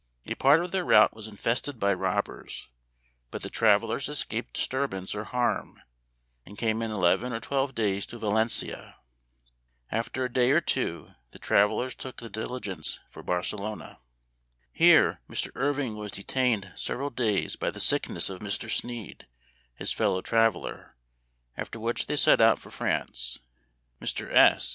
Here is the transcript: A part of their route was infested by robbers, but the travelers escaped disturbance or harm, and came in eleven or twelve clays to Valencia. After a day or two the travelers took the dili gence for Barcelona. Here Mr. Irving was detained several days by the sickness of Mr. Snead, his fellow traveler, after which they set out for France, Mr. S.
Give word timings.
A 0.25 0.33
part 0.33 0.65
of 0.65 0.71
their 0.71 0.83
route 0.83 1.13
was 1.13 1.27
infested 1.27 1.79
by 1.79 1.93
robbers, 1.93 2.69
but 3.29 3.43
the 3.43 3.51
travelers 3.51 4.09
escaped 4.09 4.55
disturbance 4.55 5.13
or 5.13 5.25
harm, 5.25 5.79
and 6.43 6.57
came 6.57 6.81
in 6.81 6.89
eleven 6.89 7.31
or 7.31 7.39
twelve 7.39 7.75
clays 7.75 8.07
to 8.07 8.17
Valencia. 8.17 8.95
After 9.91 10.25
a 10.25 10.33
day 10.33 10.49
or 10.49 10.59
two 10.59 11.11
the 11.33 11.37
travelers 11.37 11.93
took 11.93 12.17
the 12.17 12.31
dili 12.31 12.59
gence 12.61 12.97
for 13.11 13.21
Barcelona. 13.21 13.99
Here 14.73 15.21
Mr. 15.29 15.51
Irving 15.53 15.93
was 15.95 16.11
detained 16.11 16.71
several 16.75 17.11
days 17.11 17.55
by 17.55 17.69
the 17.69 17.79
sickness 17.79 18.27
of 18.27 18.41
Mr. 18.41 18.71
Snead, 18.71 19.27
his 19.75 19.91
fellow 19.93 20.23
traveler, 20.23 20.95
after 21.55 21.79
which 21.79 22.07
they 22.07 22.15
set 22.17 22.41
out 22.41 22.57
for 22.57 22.71
France, 22.71 23.37
Mr. 24.01 24.33
S. 24.33 24.67